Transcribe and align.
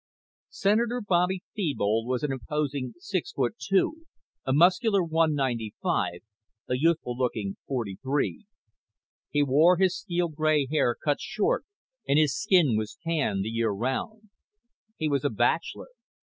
Senator 0.49 0.99
Bobby 0.99 1.43
Thebold 1.55 2.07
was 2.07 2.23
an 2.23 2.31
imposing 2.31 2.95
six 2.97 3.31
feet 3.33 3.51
two, 3.59 4.07
a 4.45 4.51
muscular 4.51 5.03
195, 5.03 6.21
a 6.67 6.73
youthful 6.75 7.15
looking 7.15 7.57
43. 7.67 8.45
He 9.29 9.43
wore 9.43 9.77
his 9.77 9.95
steel 9.99 10.27
gray 10.29 10.65
hair 10.71 10.95
cut 10.95 11.21
short 11.21 11.65
and 12.07 12.17
his 12.17 12.35
skin 12.35 12.75
was 12.77 12.97
tan 13.07 13.43
the 13.43 13.49
year 13.49 13.69
round. 13.69 14.31
He 14.97 15.07
was 15.07 15.23
a 15.23 15.29
bachelor. 15.29 15.89